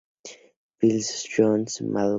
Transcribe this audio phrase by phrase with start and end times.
[0.79, 2.09] Fields, Al Jolson y Mae West.